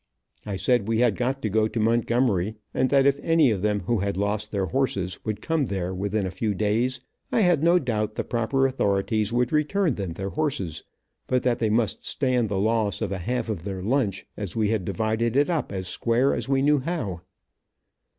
[0.47, 3.81] I said we had got to go to Montgomery, and that if any of them
[3.81, 7.77] who had lost their horses, would come there within a few days, I had no
[7.77, 10.83] doubt the proper authorities would return them their horses,
[11.27, 14.69] but that they must stand the loss of a half of their lunch, as we
[14.69, 17.21] had divided it up as square as we knew how.